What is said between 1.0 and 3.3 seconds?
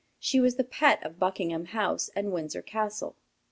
of Buckingham House and Windsor Castle.